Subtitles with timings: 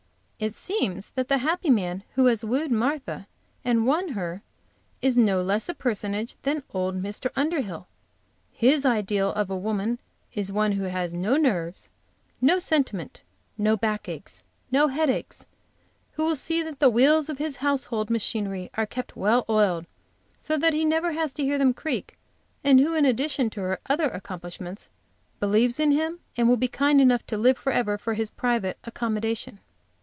[0.43, 3.27] It seems that the happy man who has wooed Martha
[3.63, 4.41] and won her
[4.99, 7.29] is no less a personage than old Mr.
[7.35, 7.85] Underhill.
[8.51, 9.99] His ideal of a woman
[10.33, 11.89] is one who has no nerves,
[12.41, 13.21] no sentiment,
[13.55, 14.41] no backaches,
[14.71, 15.45] no headaches,
[16.13, 19.85] who will see that the wheels of his household machinery are kept well oiled,
[20.39, 22.17] so that he need never hear them creak,
[22.63, 24.89] and who, in addition to her other accomplishments,
[25.39, 29.59] believes in him and will be kind enough to live forever for his private accommodation.